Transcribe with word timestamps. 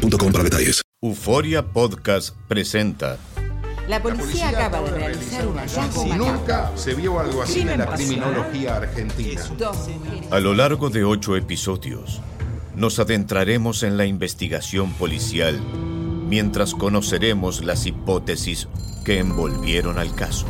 boostmobile.com 0.00 0.32
para 0.32 0.44
detalles. 0.44 0.82
Euforia 1.02 1.62
Podcast 1.62 2.36
presenta. 2.48 3.18
La 3.88 4.02
policía 4.02 4.50
acaba 4.50 4.82
de 4.82 4.90
realizar 4.90 5.46
un 5.46 5.56
hallazgo 5.56 6.02
Si 6.04 6.10
nunca 6.10 6.70
se 6.76 6.94
vio 6.94 7.18
algo 7.18 7.42
así 7.42 7.60
en 7.60 7.78
la 7.78 7.86
criminología 7.86 8.76
argentina. 8.76 9.42
A 10.30 10.38
lo 10.38 10.54
largo 10.54 10.90
de 10.90 11.04
ocho 11.04 11.36
episodios, 11.36 12.20
nos 12.76 12.98
adentraremos 12.98 13.82
en 13.82 13.96
la 13.96 14.06
investigación 14.06 14.92
policial 14.92 15.60
mientras 16.28 16.74
conoceremos 16.74 17.64
las 17.64 17.86
hipótesis 17.86 18.68
que 19.04 19.18
envolvieron 19.18 19.98
al 19.98 20.14
caso. 20.14 20.46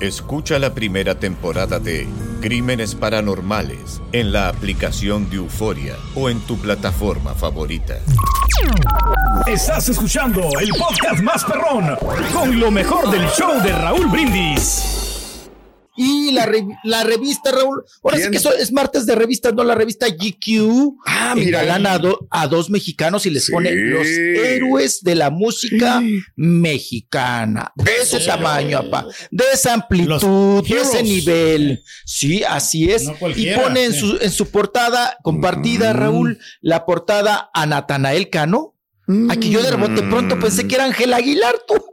Escucha 0.00 0.58
la 0.58 0.72
primera 0.72 1.16
temporada 1.16 1.78
de 1.78 2.08
Crímenes 2.40 2.94
Paranormales 2.94 4.00
en 4.12 4.32
la 4.32 4.48
aplicación 4.48 5.28
de 5.28 5.36
Euforia 5.36 5.94
o 6.14 6.30
en 6.30 6.40
tu 6.40 6.58
plataforma 6.58 7.34
favorita. 7.34 7.98
Estás 9.46 9.90
escuchando 9.90 10.40
el 10.58 10.70
podcast 10.70 11.22
más 11.22 11.44
perrón 11.44 11.98
con 12.32 12.58
lo 12.58 12.70
mejor 12.70 13.10
del 13.10 13.28
show 13.28 13.60
de 13.62 13.72
Raúl 13.72 14.06
Brindis. 14.06 14.99
La, 16.32 16.46
re- 16.46 16.66
la 16.84 17.04
revista, 17.04 17.50
Raúl, 17.52 17.82
ahora 18.02 18.18
sí 18.18 18.30
que 18.30 18.36
eso 18.38 18.52
es 18.54 18.72
martes 18.72 19.06
de 19.06 19.14
revistas, 19.14 19.54
no 19.54 19.64
la 19.64 19.74
revista 19.74 20.06
GQ. 20.08 20.94
Ah, 21.06 21.34
mira. 21.36 21.60
A, 21.74 21.98
do- 21.98 22.26
a 22.30 22.46
dos 22.46 22.70
mexicanos 22.70 23.26
y 23.26 23.30
les 23.30 23.46
Sí. 23.46 23.52
pone 23.52 23.72
los 23.74 24.06
héroes 24.06 25.02
de 25.02 25.14
la 25.14 25.30
música 25.30 26.00
mexicana. 26.36 27.72
De 27.74 27.90
ese 28.02 28.20
tamaño, 28.20 28.82
papá. 28.90 29.06
De 29.30 29.44
esa 29.52 29.74
amplitud, 29.74 30.66
de 30.66 30.80
ese 30.80 31.02
nivel. 31.02 31.82
Sí, 32.04 32.42
así 32.44 32.90
es. 32.90 33.04
No 33.04 33.14
y 33.34 33.50
pone 33.54 33.84
en 33.84 33.94
su, 33.94 34.18
en 34.20 34.30
su 34.30 34.46
portada 34.50 35.16
compartida, 35.22 35.92
Mm. 35.92 35.96
Raúl, 35.96 36.38
la 36.60 36.84
portada 36.86 37.50
a 37.52 37.66
Natanael 37.66 38.30
Cano. 38.30 38.74
Aquí 39.30 39.50
yo 39.50 39.62
de 39.62 39.70
rebote 39.70 40.02
pronto 40.02 40.38
pensé 40.38 40.66
que 40.68 40.74
era 40.76 40.84
Ángel 40.84 41.12
Aguilar, 41.12 41.54
tú. 41.66 41.74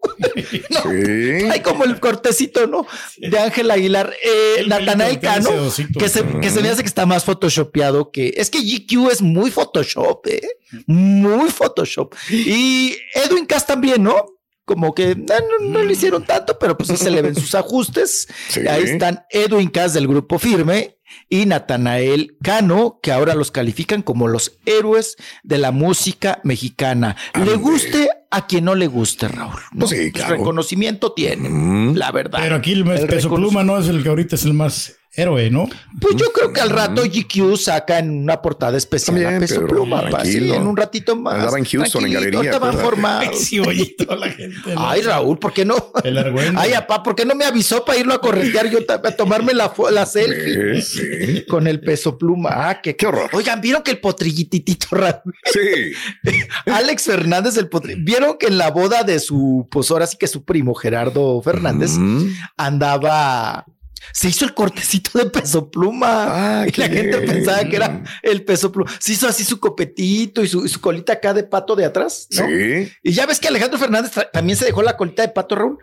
No, 0.70 0.82
Sí. 0.82 1.46
hay 1.52 1.62
como 1.62 1.84
el 1.84 2.00
cortecito, 2.00 2.66
¿no? 2.68 2.86
De 3.18 3.38
Ángel 3.40 3.70
Aguilar. 3.70 4.14
Eh, 4.24 4.56
El 4.60 4.70
Natanael 4.70 5.20
Cano, 5.20 5.50
que 5.98 6.10
se, 6.10 6.24
que 6.26 6.50
se 6.50 6.62
me 6.62 6.70
hace 6.70 6.82
que 6.82 6.88
está 6.88 7.06
más 7.06 7.24
photoshopeado 7.24 8.12
que. 8.12 8.34
Es 8.38 8.50
que 8.50 8.60
GQ 8.60 9.12
es 9.12 9.22
muy 9.22 9.52
Photoshop, 9.52 10.26
¿eh? 10.28 10.42
Muy 10.88 11.50
Photoshop. 11.50 12.14
Y 12.30 12.96
Edwin 13.14 13.46
Cass 13.46 13.66
también, 13.68 14.04
¿no? 14.04 14.26
Como 14.68 14.94
que 14.94 15.12
eh, 15.12 15.16
no, 15.16 15.70
no 15.70 15.82
le 15.82 15.94
hicieron 15.94 16.26
tanto, 16.26 16.60
pero 16.60 16.78
pues 16.78 16.90
sí 16.90 16.98
se 16.98 17.10
le 17.10 17.22
ven 17.22 17.36
sus 17.36 17.56
ajustes. 17.56 18.28
Sí. 18.50 18.68
Ahí 18.68 18.84
están 18.84 19.24
Edwin 19.30 19.70
Cass 19.70 19.94
del 19.94 20.08
grupo 20.10 20.40
Firme 20.40 20.98
y 21.30 21.46
Natanael 21.46 22.36
Cano, 22.44 23.00
que 23.02 23.14
ahora 23.14 23.34
los 23.34 23.50
califican 23.50 24.02
como 24.02 24.28
los 24.28 24.60
héroes 24.66 25.16
de 25.44 25.58
la 25.58 25.72
música 25.72 26.42
mexicana. 26.44 27.16
Le 27.34 27.42
Ande. 27.44 27.56
guste 27.56 28.10
a 28.30 28.46
quien 28.46 28.66
no 28.66 28.76
le 28.76 28.88
guste, 28.88 29.30
Raúl. 29.30 29.56
¿no? 29.72 29.86
Pues 29.88 29.92
sí, 29.92 30.12
claro. 30.12 30.36
Reconocimiento 30.36 31.14
tiene, 31.14 31.48
Mm. 31.48 31.96
la 31.96 32.12
verdad. 32.12 32.40
Pero 32.42 32.56
aquí 32.58 32.74
el, 32.74 32.86
El 32.90 33.08
peso 33.08 33.34
pluma 33.34 33.64
no 33.64 33.80
es 33.80 33.88
el 33.88 34.04
que 34.04 34.10
ahorita 34.10 34.36
es 34.36 34.44
el 34.44 34.54
más 34.54 34.96
héroe, 35.18 35.50
¿no? 35.50 35.68
Pues 36.00 36.16
yo 36.16 36.32
creo 36.32 36.54
que 36.54 36.62
al 36.62 36.70
rato 36.70 37.02
GQ 37.04 37.58
saca 37.58 38.00
en 38.00 38.22
una 38.24 38.42
portada 38.42 38.78
especial 38.78 39.16
También, 39.16 39.36
a 39.36 39.40
Peso 39.40 39.56
Pedro, 39.56 39.68
Pluma. 39.68 40.10
pa, 40.10 40.24
sí, 40.24 40.38
en 40.54 40.68
un 40.68 40.78
ratito 40.78 41.16
más. 41.16 41.36
Andaba 41.36 41.58
en 41.58 41.66
Houston, 41.66 42.06
en 42.06 42.14
galería, 42.14 42.42
Estaban 42.42 42.70
acuérdate. 42.70 42.86
formados. 42.86 43.40
Sí, 43.48 43.60
oye, 43.60 43.96
toda 43.98 44.16
la 44.16 44.30
gente. 44.30 44.74
¿no? 44.76 44.88
Ay, 44.90 45.02
Raúl, 45.02 45.40
¿por 45.40 45.54
qué 45.54 45.66
no? 45.66 45.76
El 46.04 46.18
argüendo. 46.18 46.60
Ay, 46.62 46.72
papá, 46.74 47.02
¿por 47.04 47.16
qué 47.16 47.26
no 47.26 47.34
me 47.36 47.46
avisó 47.46 47.84
para 47.84 47.98
irlo 48.00 48.14
a 48.14 48.22
corretear 48.22 48.70
yo 48.70 48.80
a 48.90 49.12
tomarme 49.12 49.54
la, 49.54 49.74
la 49.92 50.06
selfie? 50.06 50.82
Sí, 50.82 51.02
sí. 51.36 51.46
Con 51.48 51.66
el 51.68 51.80
peso 51.82 52.18
pluma. 52.18 52.50
Ah, 52.70 52.82
qué, 52.82 52.96
Qué 52.96 53.08
horror. 53.08 53.30
Oigan, 53.34 53.60
¿vieron 53.60 53.82
que 53.84 53.92
el 53.92 54.00
potrillititito 54.00 54.88
Raúl? 54.92 55.34
Sí. 55.46 55.94
Alex 56.66 57.04
Fernández, 57.04 57.58
el 57.58 57.70
potri... 57.70 57.96
¿Vieron 57.96 58.38
que 58.38 58.48
en 58.48 58.58
la 58.58 58.70
boda 58.72 59.04
de 59.04 59.20
su, 59.20 59.68
pues 59.72 59.90
ahora 59.90 60.06
sí 60.06 60.18
que 60.20 60.28
su 60.28 60.44
primo 60.46 60.74
Gerardo 60.76 61.42
Fernández 61.42 61.92
Mm. 61.98 62.28
andaba. 62.58 63.66
Se 64.14 64.30
hizo 64.30 64.46
el 64.46 64.54
cortecito 64.54 65.18
de 65.20 65.30
peso 65.30 65.70
pluma. 65.70 66.62
Ah, 66.62 66.66
y 66.68 66.80
la 66.80 66.88
gente 66.88 67.20
bien. 67.20 67.34
pensaba 67.34 67.64
que 67.66 67.76
era 67.76 68.04
el 68.22 68.44
peso 68.44 68.72
pluma. 68.72 68.92
Se 69.00 69.14
hizo 69.14 69.28
así 69.28 69.44
su 69.44 69.60
copetito 69.60 70.44
y 70.44 70.48
su, 70.48 70.66
y 70.66 70.70
su 70.70 70.82
colita 70.82 71.14
acá 71.14 71.34
de 71.34 71.44
pato 71.44 71.76
de 71.76 71.86
atrás. 71.86 72.28
¿no? 72.32 72.48
Sí. 72.48 72.92
Y 73.04 73.12
ya 73.12 73.26
ves 73.26 73.40
que 73.40 73.48
Alejandro 73.48 73.80
Fernández 73.80 74.12
también 74.32 74.58
se 74.58 74.66
dejó 74.66 74.82
la 74.82 74.98
colita 74.98 75.22
de 75.22 75.30
pato, 75.30 75.56
Raúl. 75.56 75.78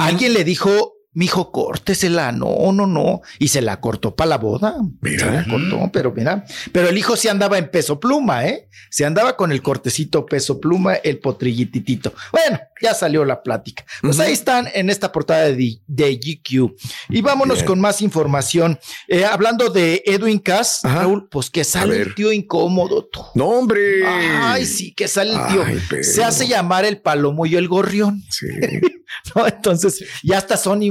Alguien 0.00 0.32
le 0.32 0.44
dijo, 0.44 0.95
mijo, 1.16 1.50
córtesela. 1.50 2.30
No, 2.30 2.72
no, 2.72 2.86
no. 2.86 3.22
Y 3.38 3.48
se 3.48 3.62
la 3.62 3.80
cortó 3.80 4.14
para 4.14 4.28
la 4.28 4.38
boda. 4.38 4.76
Mira. 5.00 5.26
Se 5.26 5.32
la 5.32 5.44
cortó, 5.44 5.90
pero 5.90 6.12
mira. 6.12 6.44
Pero 6.72 6.88
el 6.90 6.98
hijo 6.98 7.16
sí 7.16 7.26
andaba 7.28 7.58
en 7.58 7.70
peso 7.70 7.98
pluma, 7.98 8.46
¿eh? 8.46 8.68
Se 8.90 9.04
andaba 9.04 9.34
con 9.34 9.50
el 9.50 9.62
cortecito 9.62 10.26
peso 10.26 10.60
pluma, 10.60 10.94
el 10.96 11.18
potrillititito. 11.18 12.12
Bueno, 12.30 12.60
ya 12.82 12.92
salió 12.92 13.24
la 13.24 13.42
plática. 13.42 13.84
Pues 14.02 14.20
ahí 14.20 14.32
están 14.32 14.68
en 14.74 14.90
esta 14.90 15.10
portada 15.10 15.44
de, 15.44 15.80
de 15.86 16.16
GQ. 16.16 16.76
Y 17.08 17.22
vámonos 17.22 17.58
Bien. 17.58 17.66
con 17.66 17.80
más 17.80 18.02
información. 18.02 18.78
Eh, 19.08 19.24
hablando 19.24 19.70
de 19.70 20.02
Edwin 20.04 20.38
Cass, 20.38 20.84
Ajá. 20.84 21.00
Raúl, 21.00 21.28
pues 21.30 21.48
que 21.48 21.64
sale 21.64 21.96
el 21.96 22.14
tío 22.14 22.30
incómodo, 22.30 23.06
tú. 23.06 23.22
No, 23.34 23.48
hombre. 23.48 24.06
Ay, 24.06 24.66
sí, 24.66 24.92
que 24.92 25.08
sale 25.08 25.32
el 25.32 25.46
tío. 25.46 25.64
Ay. 25.64 25.80
Se 26.04 26.22
hace 26.22 26.46
llamar 26.46 26.84
el 26.84 27.00
palomo 27.00 27.46
y 27.46 27.56
el 27.56 27.68
gorrión. 27.68 28.22
Sí. 28.30 28.46
¿no? 29.34 29.46
Entonces, 29.46 30.04
ya 30.22 30.38
hasta 30.38 30.56
son 30.56 30.82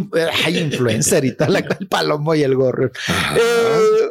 hay 0.46 0.58
influencer 0.60 1.26
y 1.26 1.36
tal, 1.36 1.56
el 1.80 1.88
palomo 1.88 2.34
y 2.36 2.44
el 2.44 2.56
gorrión. 2.56 2.92
Eh, 3.36 4.10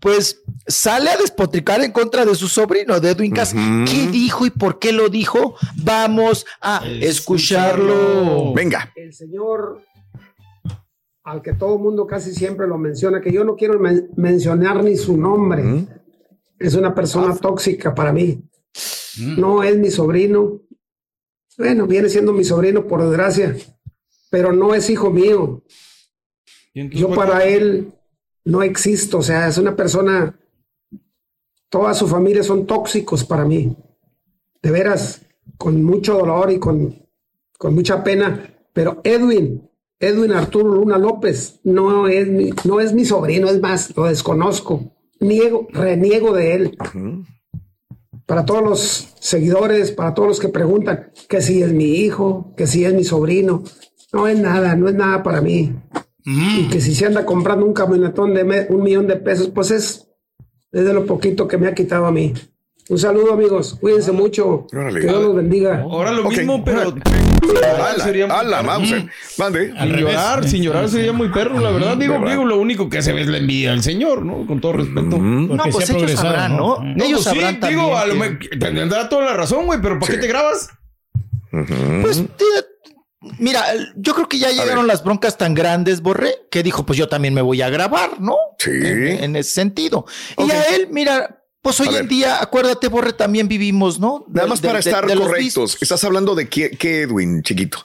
pues 0.00 0.42
sale 0.66 1.10
a 1.10 1.16
despotricar 1.16 1.82
en 1.82 1.90
contra 1.92 2.24
de 2.24 2.34
su 2.34 2.46
sobrino, 2.48 3.00
de 3.00 3.10
Edwin 3.10 3.32
Cass. 3.32 3.52
¿Qué 3.52 4.06
dijo 4.12 4.46
y 4.46 4.50
por 4.50 4.78
qué 4.78 4.92
lo 4.92 5.08
dijo? 5.08 5.56
Vamos 5.76 6.46
a 6.60 6.82
escucharlo. 7.00 8.52
Venga. 8.54 8.92
el 8.96 9.12
señor 9.12 9.82
al 11.24 11.42
que 11.42 11.52
todo 11.52 11.74
el 11.74 11.80
mundo 11.80 12.06
casi 12.06 12.32
siempre 12.34 12.66
lo 12.66 12.78
menciona, 12.78 13.20
que 13.20 13.30
yo 13.32 13.44
no 13.44 13.54
quiero 13.54 13.78
men- 13.78 14.08
mencionar 14.16 14.82
ni 14.82 14.96
su 14.96 15.16
nombre, 15.18 15.62
Mm. 15.62 15.88
es 16.58 16.74
una 16.74 16.94
persona 16.94 17.36
tóxica 17.36 17.94
para 17.94 18.12
mí. 18.14 18.42
No 19.36 19.62
es 19.62 19.76
mi 19.76 19.90
sobrino. 19.90 20.60
Bueno, 21.58 21.86
viene 21.86 22.08
siendo 22.08 22.32
mi 22.32 22.44
sobrino 22.44 22.86
por 22.86 23.02
desgracia, 23.02 23.54
pero 24.30 24.52
no 24.52 24.74
es 24.74 24.90
hijo 24.90 25.10
mío. 25.10 25.62
Yo 26.74 27.10
para 27.10 27.44
él 27.44 27.92
no 28.44 28.62
existo, 28.62 29.18
o 29.18 29.22
sea, 29.22 29.48
es 29.48 29.58
una 29.58 29.74
persona, 29.74 30.38
toda 31.68 31.94
su 31.94 32.06
familia 32.06 32.42
son 32.42 32.66
tóxicos 32.66 33.24
para 33.24 33.44
mí. 33.44 33.76
De 34.62 34.70
veras, 34.70 35.22
con 35.56 35.82
mucho 35.82 36.14
dolor 36.14 36.50
y 36.50 36.58
con, 36.58 37.06
con 37.58 37.74
mucha 37.74 38.02
pena. 38.02 38.54
Pero 38.72 39.00
Edwin, 39.04 39.68
Edwin 39.98 40.32
Arturo 40.32 40.74
Luna 40.74 40.98
López, 40.98 41.60
no 41.64 42.06
es 42.06 42.28
mi, 42.28 42.50
no 42.64 42.80
es 42.80 42.92
mi 42.92 43.04
sobrino, 43.04 43.48
es 43.48 43.60
más, 43.60 43.96
lo 43.96 44.04
desconozco. 44.04 44.94
Niego, 45.20 45.66
reniego 45.72 46.32
de 46.32 46.54
él. 46.54 46.78
Para 48.24 48.44
todos 48.44 48.62
los 48.62 49.14
seguidores, 49.18 49.90
para 49.90 50.14
todos 50.14 50.28
los 50.28 50.40
que 50.40 50.48
preguntan 50.48 51.12
que 51.28 51.40
si 51.40 51.62
es 51.62 51.72
mi 51.72 51.96
hijo, 51.96 52.54
que 52.56 52.66
si 52.66 52.84
es 52.84 52.94
mi 52.94 53.02
sobrino, 53.02 53.64
no 54.12 54.26
es 54.28 54.38
nada, 54.38 54.74
no 54.76 54.88
es 54.88 54.94
nada 54.94 55.22
para 55.22 55.40
mí. 55.40 55.72
Y 56.24 56.68
que 56.68 56.80
si 56.80 56.94
se 56.94 57.06
anda 57.06 57.24
comprando 57.24 57.64
un 57.64 57.72
camionetón 57.72 58.34
de 58.34 58.44
me- 58.44 58.66
un 58.68 58.82
millón 58.82 59.06
de 59.06 59.16
pesos, 59.16 59.48
pues 59.54 59.70
es, 59.70 60.08
es 60.72 60.84
de 60.84 60.92
lo 60.92 61.06
poquito 61.06 61.48
que 61.48 61.56
me 61.56 61.68
ha 61.68 61.74
quitado 61.74 62.04
a 62.06 62.12
mí. 62.12 62.34
Un 62.90 62.98
saludo, 62.98 63.32
amigos. 63.34 63.76
Cuídense 63.80 64.12
mucho. 64.12 64.66
Órale. 64.72 65.00
Que 65.00 65.06
Dios 65.06 65.22
los 65.22 65.34
bendiga. 65.36 65.80
Ahora 65.82 66.10
lo 66.10 66.28
mismo, 66.28 66.62
pero 66.64 66.94
Ala, 67.64 68.02
sería 68.04 68.26
ala. 68.26 68.62
Mauser. 68.62 69.06
Mande. 69.38 69.68
Sin 69.68 69.76
revés. 69.78 70.00
llorar, 70.00 70.48
sin 70.48 70.62
llorar 70.62 70.88
sería 70.88 71.12
muy 71.12 71.28
perro, 71.30 71.60
la 71.60 71.70
verdad. 71.70 71.96
Digo, 71.96 72.18
digo, 72.26 72.44
lo 72.44 72.58
único 72.58 72.88
que 72.90 73.00
se 73.02 73.12
ve 73.12 73.22
es 73.22 73.28
la 73.28 73.38
envidia 73.38 73.70
del 73.70 73.82
señor, 73.82 74.24
¿no? 74.24 74.46
Con 74.46 74.60
todo 74.60 74.74
respeto. 74.74 75.18
Mm. 75.18 75.54
No, 75.56 75.64
pues 75.70 75.86
sí 75.86 75.96
ellos 75.96 76.12
sabrán, 76.12 76.56
¿no? 76.56 76.78
¿no? 76.82 77.04
Ellos 77.04 77.22
pues 77.24 77.34
sí, 77.34 77.40
sabrán 77.40 77.60
también. 77.60 77.80
digo, 77.80 77.96
a 77.96 78.06
lo 78.06 78.12
que- 78.14 78.18
me- 78.18 78.56
tendrá 78.58 79.08
toda 79.08 79.24
la 79.26 79.34
razón, 79.34 79.66
güey, 79.66 79.80
pero 79.82 79.98
¿para 79.98 80.12
qué 80.12 80.18
te 80.18 80.26
grabas? 80.26 80.68
Pues 81.50 82.16
tía, 82.36 82.46
mira, 83.38 83.64
yo 83.96 84.14
creo 84.14 84.28
que 84.28 84.38
ya 84.38 84.50
llegaron 84.50 84.86
las 84.86 85.02
broncas 85.04 85.36
tan 85.38 85.54
grandes, 85.54 86.00
Borré, 86.02 86.34
que 86.50 86.62
dijo, 86.62 86.84
pues 86.86 86.98
yo 86.98 87.08
también 87.08 87.34
me 87.34 87.42
voy 87.42 87.62
a 87.62 87.70
grabar, 87.70 88.20
¿no? 88.20 88.36
Sí. 88.58 88.70
En, 88.70 89.24
en 89.24 89.36
ese 89.36 89.50
sentido. 89.50 90.06
Y 90.36 90.50
a 90.50 90.62
él, 90.74 90.88
mira, 90.90 91.34
Pues 91.60 91.80
hoy 91.80 91.88
A 91.88 91.90
en 91.90 91.96
ver. 91.96 92.08
día, 92.08 92.40
acuérdate, 92.40 92.86
Borre, 92.86 93.12
también 93.12 93.48
vivimos, 93.48 93.98
¿no? 93.98 94.24
Nada 94.28 94.46
más 94.46 94.62
de- 94.62 94.68
para 94.68 94.80
de- 94.80 94.88
estar 94.90 95.04
de 95.06 95.16
correctos. 95.16 95.76
Estás 95.80 96.04
hablando 96.04 96.36
de 96.36 96.48
qué, 96.48 96.70
qué 96.70 97.02
Edwin, 97.02 97.42
chiquito. 97.42 97.84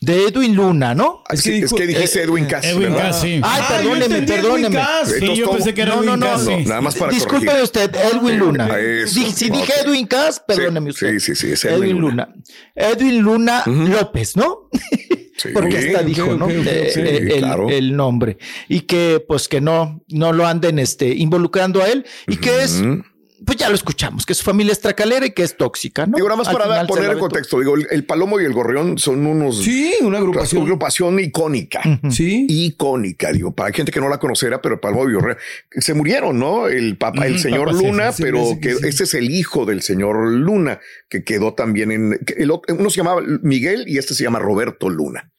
De 0.00 0.26
Edwin 0.26 0.54
Luna, 0.54 0.94
¿no? 0.94 1.24
Es 1.28 1.42
que, 1.42 1.58
es 1.58 1.72
que 1.72 1.84
dijiste 1.86 2.20
eh, 2.20 2.22
Edwin 2.22 2.44
Cass. 2.46 2.64
Edwin 2.64 2.82
¿verdad? 2.92 3.08
Cass, 3.08 3.20
sí. 3.20 3.40
Ay, 3.42 3.62
Ah, 3.62 3.66
perdóneme, 3.68 4.04
Edwin 4.18 4.26
perdóneme. 4.26 4.76
Cass. 4.76 5.12
Sí, 5.18 5.34
yo 5.36 5.50
pensé 5.50 5.74
que 5.74 5.82
era 5.82 5.90
No, 5.96 6.02
Edwin 6.02 6.10
no, 6.10 6.16
no, 6.18 6.26
Cass, 6.26 6.44
No, 6.44 6.56
sí. 6.58 6.64
nada 6.66 6.80
más 6.80 6.94
para 6.94 7.12
Disculpe 7.12 7.46
corregir. 7.46 7.64
usted, 7.64 7.96
Edwin 8.14 8.38
Luna. 8.38 8.68
Ah, 8.70 8.78
eso, 8.80 9.18
Di- 9.18 9.30
si 9.32 9.50
dije. 9.50 9.72
Edwin 9.84 10.06
Cass, 10.06 10.40
perdóneme 10.46 10.92
Sí, 10.92 11.04
usted. 11.06 11.18
sí, 11.18 11.34
sí, 11.34 11.50
es 11.50 11.64
Edwin, 11.64 11.82
Edwin 11.82 12.00
Luna. 12.00 12.34
Edwin 12.76 13.18
Luna 13.20 13.62
López, 13.66 14.36
¿no? 14.36 14.68
Sí. 15.36 15.48
Porque 15.52 15.78
hasta 15.78 16.02
dijo, 16.04 16.26
¿no? 16.36 16.48
Eh, 16.48 16.90
sí, 16.94 17.00
eh, 17.00 17.16
el, 17.32 17.38
claro. 17.40 17.68
el 17.68 17.96
nombre. 17.96 18.38
Y 18.68 18.82
que, 18.82 19.24
pues, 19.26 19.48
que 19.48 19.60
no, 19.60 20.00
no 20.08 20.32
lo 20.32 20.46
anden 20.46 20.78
este, 20.78 21.08
involucrando 21.08 21.82
a 21.82 21.88
él. 21.88 22.06
Y 22.28 22.36
que 22.36 22.62
es. 22.62 22.80
Pues 23.48 23.56
ya 23.58 23.70
lo 23.70 23.74
escuchamos, 23.76 24.26
que 24.26 24.34
su 24.34 24.44
familia 24.44 24.72
es 24.72 24.80
tracalera 24.80 25.24
y 25.24 25.30
que 25.30 25.42
es 25.42 25.56
tóxica, 25.56 26.04
¿no? 26.04 26.16
Digo, 26.16 26.28
nada 26.28 26.36
más 26.36 26.48
Al 26.48 26.56
para 26.58 26.86
poner 26.86 27.12
en 27.12 27.18
contexto. 27.18 27.58
Digo, 27.58 27.76
el, 27.76 27.86
el 27.90 28.04
Palomo 28.04 28.38
y 28.38 28.44
el 28.44 28.52
Gorrión 28.52 28.98
son 28.98 29.24
unos. 29.26 29.64
Sí, 29.64 29.94
una 30.02 30.18
Una 30.18 30.18
agrupación. 30.18 31.18
icónica. 31.18 31.80
Sí. 32.10 32.46
Icónica, 32.48 33.32
digo, 33.32 33.52
para 33.52 33.72
gente 33.72 33.90
que 33.90 34.00
no 34.00 34.10
la 34.10 34.18
conociera, 34.18 34.60
pero 34.60 34.74
el 34.74 34.80
Palomo 34.80 35.04
y 35.04 35.06
el 35.08 35.14
Gorrión 35.14 35.38
se 35.70 35.94
murieron, 35.94 36.38
¿no? 36.38 36.68
El 36.68 36.98
papá, 36.98 37.26
el 37.26 37.38
señor 37.38 37.68
papá, 37.70 37.78
Luna, 37.82 38.12
sí, 38.12 38.18
sí, 38.18 38.22
pero 38.22 38.44
sí, 38.50 38.60
que 38.60 38.74
sí. 38.74 38.86
este 38.86 39.04
es 39.04 39.14
el 39.14 39.30
hijo 39.30 39.64
del 39.64 39.80
señor 39.80 40.30
Luna, 40.30 40.78
que 41.08 41.24
quedó 41.24 41.54
también 41.54 41.90
en. 41.90 42.18
que 42.26 42.34
el 42.34 42.50
otro- 42.50 42.76
uno 42.76 42.90
se 42.90 42.98
llamaba 42.98 43.22
Miguel 43.42 43.84
y 43.86 43.96
este 43.96 44.12
se 44.14 44.24
llama 44.24 44.38
Roberto 44.40 44.90
Luna. 44.90 45.30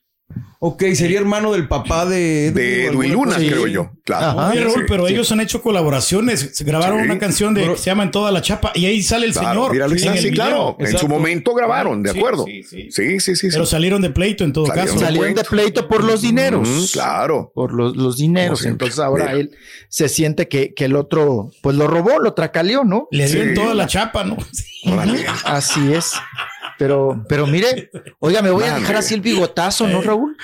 Ok, 0.61 0.83
sería 0.93 1.19
hermano 1.19 1.53
del 1.53 1.69
papá 1.69 2.05
de 2.05 2.47
Edwin. 2.47 2.53
De 2.55 2.85
Edwin 2.87 3.13
Luna, 3.13 3.35
creo 3.37 3.65
yo. 3.65 3.91
Claro. 4.03 4.41
Ajá. 4.41 4.49
Oye, 4.51 4.59
Raúl, 4.61 4.73
Sí, 4.81 4.85
pero 4.89 5.07
sí. 5.07 5.13
ellos 5.13 5.31
han 5.31 5.39
hecho 5.39 5.61
colaboraciones. 5.61 6.49
Se 6.51 6.65
grabaron 6.65 6.99
Sí. 6.99 7.05
una 7.05 7.17
canción 7.17 7.53
de 7.53 7.61
Pero- 7.61 7.73
que 7.75 7.79
se 7.79 7.85
llama 7.85 8.03
En 8.03 8.11
toda 8.11 8.29
la 8.33 8.41
chapa 8.41 8.73
y 8.75 8.85
ahí 8.85 9.01
sale 9.01 9.25
el 9.25 9.31
Claro, 9.31 9.47
señor. 9.61 9.71
mira, 9.71 9.87
Luis, 9.87 10.03
en 10.03 10.15
el 10.17 10.31
claro. 10.33 10.75
En 10.79 10.97
su 10.97 11.07
momento 11.07 11.53
grabaron, 11.53 12.03
de 12.03 12.11
Sí, 12.11 12.17
acuerdo. 12.17 12.43
Sí, 12.45 12.63
sí. 12.63 12.87
Sí, 12.91 13.19
sí, 13.21 13.35
sí. 13.37 13.47
Pero 13.49 13.65
salieron 13.65 14.01
de 14.01 14.09
pleito 14.09 14.43
en 14.43 14.51
todo 14.51 14.65
Salieron 14.65 14.87
caso. 14.95 14.99
de 14.99 15.05
Salieron 15.05 15.33
de 15.35 15.43
pleito 15.45 15.87
por 15.87 16.03
los 16.03 16.21
dineros. 16.21 16.67
Mm, 16.67 16.83
claro. 16.91 17.51
Por 17.55 17.73
los, 17.73 17.95
los 17.95 18.17
dineros. 18.17 18.65
Entonces 18.65 18.99
ahora 18.99 19.27
Mira. 19.27 19.37
él 19.39 19.51
se 19.87 20.09
siente 20.09 20.49
que, 20.49 20.73
que 20.73 20.85
el 20.85 20.97
otro, 20.97 21.51
pues 21.61 21.77
lo 21.77 21.87
robó, 21.87 22.19
lo 22.19 22.33
tracaleó, 22.33 22.83
¿no? 22.83 23.07
Le 23.11 23.27
dio 23.27 23.43
en 23.43 23.53
toda 23.53 23.73
la 23.73 23.87
chapa, 23.87 24.25
¿no? 24.25 24.35
Así 25.45 25.93
es. 25.93 26.13
Pero, 26.79 27.25
pero 27.27 27.45
mire, 27.45 27.91
oiga, 28.19 28.41
me 28.41 28.51
voy 28.51 28.63
a 28.63 28.75
dejar 28.75 28.95
así 28.95 29.13
el 29.13 29.19
bigotazo, 29.19 29.85
¿no, 29.85 30.01
Raúl? 30.01 30.37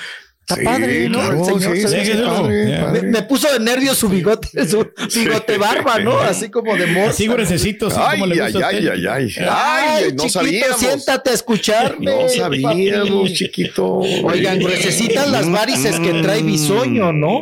Está 0.47 0.55
Sí, 0.57 0.63
padre, 0.63 1.09
¿no? 1.09 1.17
claro, 1.19 1.39
el 1.39 1.45
señor 1.59 1.75
sí, 1.75 1.81
se 1.81 1.87
sí, 2.05 2.11
ve 2.17 2.23
padre, 2.23 2.65
Me- 2.65 2.77
padre. 2.77 3.01
me, 3.01 3.07
me 3.13 3.21
puso 3.23 3.51
de 3.51 3.59
nervios 3.59 3.97
su 3.97 4.07
bigote, 4.09 4.47
su 4.67 4.85
bigote 5.19 5.57
barba, 5.57 5.97
¿no? 5.97 6.19
Así 6.19 6.49
como 6.49 6.75
de 6.75 6.85
morsa. 6.85 7.09
Así 7.09 7.27
gruesecito, 7.27 7.87
así 7.87 7.97
Ay, 7.99 8.19
como 8.19 8.31
le 8.31 8.41
ay, 8.43 8.51
gusta 8.53 8.67
ay, 8.67 8.87
ay, 8.87 9.05
ay. 9.07 9.33
Ay, 9.39 9.43
Ay, 9.49 10.03
no 10.13 10.23
chiquito, 10.23 10.29
sabíamos. 10.29 10.79
siéntate 10.79 11.29
a 11.31 11.33
escucharme. 11.33 12.05
No 12.05 12.29
sabíamos, 12.29 13.33
chiquito. 13.33 13.85
Oigan, 14.23 14.59
gruesecitas 14.59 15.31
las 15.31 15.49
varices 15.49 15.99
que 15.99 16.13
trae 16.21 16.43
bisoño, 16.43 17.11
¿no? 17.11 17.41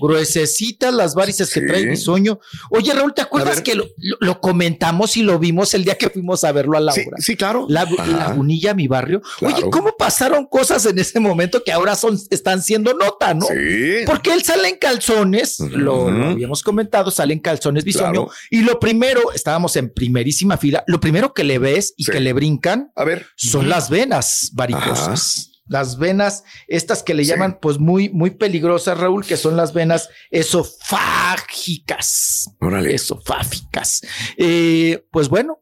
Gruesecitas 0.00 0.92
las 0.92 1.14
varices 1.14 1.48
que 1.52 1.60
Sí. 1.60 1.66
trae 1.66 1.86
bisoño. 1.86 2.40
Oye, 2.70 2.92
Raúl, 2.92 3.14
¿te 3.14 3.22
acuerdas 3.22 3.60
que 3.60 3.76
lo, 3.76 3.84
lo- 3.98 4.16
lo 4.20 4.40
comentamos 4.40 5.16
y 5.16 5.22
lo 5.22 5.38
vimos 5.38 5.74
el 5.74 5.84
día 5.84 5.94
que 5.96 6.10
fuimos 6.10 6.42
a 6.42 6.50
verlo 6.52 6.76
a 6.76 6.80
Laura? 6.80 7.18
sí, 7.18 7.36
claro. 7.36 7.66
La. 7.68 7.86
Lagunilla, 8.06 8.74
mi 8.74 8.88
barrio. 8.88 9.22
Oye. 9.42 9.62
¿cómo 9.70 9.94
pasaron 9.96 10.46
cosas 10.46 10.84
en 10.86 10.98
ese 10.98 11.20
momento 11.20 11.62
que 11.62 11.70
ahora 11.72 11.94
son, 11.94 12.18
están 12.34 12.62
siendo 12.62 12.94
nota, 12.94 13.34
no? 13.34 13.46
Sí. 13.46 14.04
Porque 14.06 14.32
él 14.32 14.42
sale 14.42 14.68
en 14.68 14.76
calzones, 14.76 15.60
lo, 15.60 16.10
lo 16.10 16.28
habíamos 16.30 16.62
comentado, 16.62 17.10
sale 17.10 17.34
en 17.34 17.40
calzones 17.40 17.84
bisoño. 17.84 18.26
Claro. 18.26 18.30
Y 18.50 18.62
lo 18.62 18.78
primero, 18.80 19.32
estábamos 19.32 19.76
en 19.76 19.92
primerísima 19.92 20.56
fila, 20.56 20.82
lo 20.86 21.00
primero 21.00 21.34
que 21.34 21.44
le 21.44 21.58
ves 21.58 21.94
y 21.96 22.04
Sí. 22.04 22.12
que 22.12 22.20
le 22.20 22.32
brincan 22.32 22.90
A 22.96 23.04
ver. 23.04 23.26
son 23.36 23.68
las 23.68 23.90
venas 23.90 24.50
varicosas. 24.54 25.48
Las 25.68 25.96
venas, 25.96 26.42
estas 26.66 27.02
que 27.04 27.14
le 27.14 27.24
llaman, 27.24 27.58
pues 27.62 27.78
muy, 27.78 28.08
muy 28.10 28.30
peligrosas, 28.30 28.98
Raúl, 28.98 29.24
que 29.24 29.36
son 29.36 29.56
las 29.56 29.72
venas 29.72 30.08
esofágicas. 30.30 32.50
Órale. 32.60 32.94
Esofágicas. 32.94 34.02
Eh, 34.36 35.04
pues 35.10 35.28
bueno, 35.28 35.60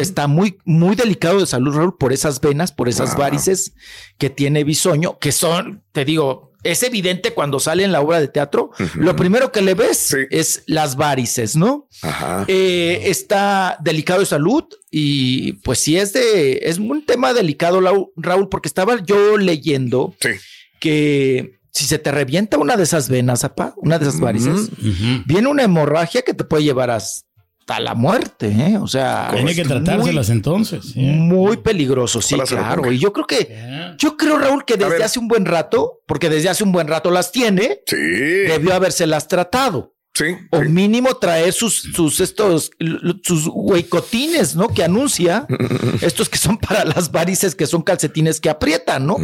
Está 0.00 0.26
muy, 0.26 0.58
muy 0.64 0.96
delicado 0.96 1.38
de 1.40 1.46
salud, 1.46 1.74
Raúl, 1.76 1.96
por 1.96 2.12
esas 2.12 2.40
venas, 2.40 2.72
por 2.72 2.88
esas 2.88 3.16
varices 3.16 3.74
que 4.18 4.28
tiene 4.30 4.64
bisoño, 4.64 5.18
que 5.20 5.30
son, 5.30 5.82
te 5.92 6.04
digo, 6.04 6.52
es 6.64 6.82
evidente 6.82 7.34
cuando 7.34 7.60
sale 7.60 7.84
en 7.84 7.92
la 7.92 8.00
obra 8.00 8.20
de 8.20 8.26
teatro, 8.28 8.70
lo 8.94 9.14
primero 9.14 9.52
que 9.52 9.60
le 9.62 9.74
ves 9.74 9.98
Sí. 9.98 10.16
es 10.30 10.62
las 10.66 10.96
varices, 10.96 11.54
¿no? 11.56 11.88
Ajá. 12.02 12.44
Eh, 12.48 13.02
está 13.04 13.76
delicado 13.82 14.20
de 14.20 14.26
salud 14.26 14.64
y 14.90 15.52
pues 15.62 15.78
sí 15.78 15.96
es 15.98 16.12
de, 16.14 16.60
es 16.64 16.78
un 16.78 17.04
tema 17.04 17.32
delicado, 17.34 17.80
Raúl, 18.16 18.48
porque 18.48 18.68
estaba 18.68 19.00
yo 19.04 19.36
leyendo 19.36 20.14
Sí. 20.20 20.30
que 20.80 21.60
si 21.70 21.84
se 21.86 21.98
te 21.98 22.10
revienta 22.12 22.56
una 22.58 22.76
de 22.76 22.84
esas 22.84 23.08
venas, 23.08 23.44
apa, 23.44 23.74
una 23.76 23.98
de 23.98 24.06
esas 24.08 24.20
varices, 24.20 24.70
viene 25.26 25.48
una 25.48 25.64
hemorragia 25.64 26.22
que 26.22 26.32
te 26.34 26.44
puede 26.44 26.62
llevar 26.64 26.90
hasta 27.66 27.80
la 27.80 27.94
muerte, 27.94 28.48
¿eh? 28.48 28.76
O 28.78 28.86
sea, 28.86 29.30
Tiene 29.32 29.54
que 29.54 29.64
tratárselas 29.64 30.28
entonces. 30.28 30.84
sí. 30.92 31.00
Muy, 31.00 31.14
muy 31.46 31.56
peligroso, 31.56 32.20
sí, 32.20 32.36
claro. 32.46 32.92
Y 32.92 32.98
yo 32.98 33.12
creo 33.12 33.26
que, 33.26 33.94
yo 33.98 34.16
creo, 34.18 34.38
Raúl, 34.38 34.64
que 34.66 34.76
desde 34.76 35.02
hace 35.02 35.18
un 35.18 35.28
buen 35.28 35.46
rato, 35.46 36.00
porque 36.06 36.28
desde 36.28 36.50
hace 36.50 36.62
un 36.62 36.72
buen 36.72 36.88
rato 36.88 37.10
las 37.10 37.32
tiene, 37.32 37.80
Sí. 37.86 37.96
debió 37.96 38.74
habérselas 38.74 39.28
tratado. 39.28 39.92
Sí. 40.12 40.26
O 40.52 40.60
sí. 40.62 40.68
mínimo 40.68 41.14
traer 41.16 41.52
sus, 41.54 41.74
sus 41.94 42.20
estos, 42.20 42.70
sus 43.24 43.48
huecotines, 43.52 44.54
¿no? 44.54 44.68
Que 44.68 44.84
anuncia. 44.84 45.46
estos 46.02 46.28
que 46.28 46.38
son 46.38 46.58
para 46.58 46.84
las 46.84 47.10
varices, 47.10 47.54
que 47.54 47.66
son 47.66 47.82
calcetines 47.82 48.40
que 48.40 48.50
aprietan, 48.50 49.06
¿no? 49.06 49.16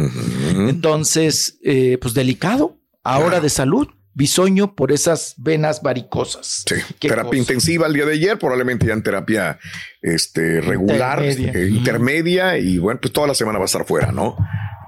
Entonces, 0.67 1.59
eh, 1.63 1.97
pues 2.01 2.13
delicado. 2.13 2.77
Ahora 3.03 3.27
Claro. 3.29 3.43
de 3.43 3.49
salud, 3.49 3.87
bisoño 4.13 4.75
por 4.75 4.91
esas 4.91 5.35
venas 5.37 5.81
varicosas. 5.81 6.63
Sí, 6.67 6.75
Qué 6.99 7.07
terapia 7.07 7.29
cosa. 7.29 7.37
intensiva 7.37 7.87
el 7.87 7.93
día 7.93 8.05
de 8.05 8.13
ayer, 8.13 8.37
probablemente 8.37 8.85
ya 8.85 8.93
en 8.93 9.03
terapia 9.03 9.57
este, 10.01 10.61
regular, 10.61 11.23
Intermedia. 11.23 11.51
eh, 11.61 11.69
intermedia, 11.69 12.57
y 12.57 12.77
bueno, 12.77 12.99
pues 13.01 13.13
toda 13.13 13.27
la 13.27 13.33
semana 13.35 13.57
va 13.59 13.65
a 13.65 13.67
estar 13.67 13.85
fuera, 13.85 14.11
¿no? 14.11 14.35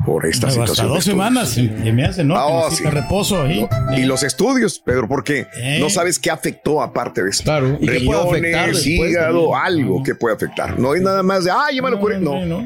Por 0.06 0.26
esta 0.26 0.48
Hasta 0.48 0.60
situación. 0.62 0.88
de 0.90 0.94
dos 0.96 1.04
semanas 1.06 1.50
se 1.52 1.62
me 1.94 2.04
hace, 2.04 2.26
¿no? 2.26 2.36
Ah, 2.36 2.46
oh, 2.48 2.70
sí. 2.70 2.84
reposo 2.84 3.42
ahí. 3.42 3.66
Y 3.96 4.04
los 4.04 4.24
estudios, 4.24 4.80
Pedro, 4.80 5.08
porque 5.08 5.48
Eh. 5.56 5.78
no 5.80 5.90
sabes 5.90 6.20
qué 6.20 6.30
afectó 6.30 6.82
aparte 6.82 7.24
de 7.24 7.30
esto. 7.30 7.44
Claro, 7.46 7.78
y 7.80 7.88
qué 7.88 8.02
puede 8.02 8.20
afectar 8.22 8.66
Riñones, 8.68 8.86
hígado, 8.86 9.52
también. 9.52 9.62
algo 9.86 10.04
que 10.04 10.16
puede 10.16 10.36
afectar. 10.36 10.78
No 10.78 10.94
es 10.94 11.02
nada 11.02 11.24
más 11.24 11.46
de, 11.46 11.52
ay, 11.52 11.78
ya 11.78 11.82
me 11.82 11.90
lo 11.90 12.00
curé. 12.00 12.20
No. 12.20 12.46
no. 12.46 12.66